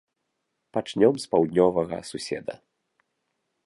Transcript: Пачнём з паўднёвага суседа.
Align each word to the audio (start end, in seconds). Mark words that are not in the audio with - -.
Пачнём 0.77 1.13
з 1.25 1.29
паўднёвага 1.35 1.97
суседа. 2.11 2.53